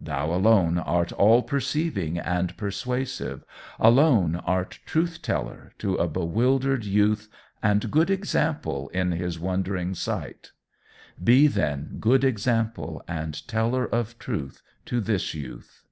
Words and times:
Thou 0.00 0.32
alone 0.32 0.78
art 0.78 1.12
all 1.12 1.42
perceiving 1.42 2.18
and 2.18 2.56
persuasive, 2.56 3.44
alone 3.78 4.36
art 4.36 4.78
Truth 4.86 5.20
Teller 5.20 5.72
to 5.76 5.96
a 5.96 6.08
bewildered 6.08 6.84
youth 6.86 7.28
and 7.62 7.90
Good 7.90 8.08
Example 8.08 8.88
in 8.94 9.12
his 9.12 9.38
wondering 9.38 9.94
sight: 9.94 10.52
be 11.22 11.46
then 11.46 11.98
Good 12.00 12.24
Example 12.24 13.04
and 13.06 13.46
Teller 13.46 13.84
of 13.86 14.18
Truth 14.18 14.62
to 14.86 14.98
this 14.98 15.34
youth. 15.34 15.84